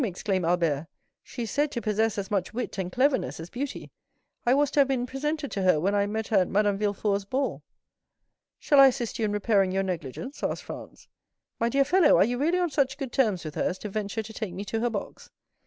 exclaimed 0.03 0.43
Albert; 0.43 0.87
"she 1.21 1.43
is 1.43 1.51
said 1.51 1.69
to 1.71 1.79
possess 1.79 2.17
as 2.17 2.31
much 2.31 2.55
wit 2.55 2.75
and 2.79 2.91
cleverness 2.91 3.39
as 3.39 3.51
beauty. 3.51 3.91
I 4.47 4.55
was 4.55 4.71
to 4.71 4.79
have 4.79 4.87
been 4.87 5.05
presented 5.05 5.51
to 5.51 5.61
her 5.61 5.79
when 5.79 5.93
I 5.93 6.07
met 6.07 6.29
her 6.29 6.37
at 6.37 6.47
Madame 6.49 6.79
Villefort's 6.79 7.23
ball." 7.23 7.61
"Shall 8.57 8.79
I 8.79 8.87
assist 8.87 9.19
you 9.19 9.25
in 9.25 9.31
repairing 9.31 9.71
your 9.71 9.83
negligence?" 9.83 10.41
asked 10.41 10.63
Franz. 10.63 11.07
"My 11.59 11.69
dear 11.69 11.85
fellow, 11.85 12.17
are 12.17 12.25
you 12.25 12.39
really 12.39 12.57
on 12.57 12.71
such 12.71 12.97
good 12.97 13.11
terms 13.13 13.45
with 13.45 13.53
her 13.53 13.61
as 13.63 13.77
to 13.77 13.89
venture 13.89 14.23
to 14.23 14.33
take 14.33 14.55
me 14.55 14.65
to 14.65 14.79
her 14.79 14.89
box?" 14.89 15.29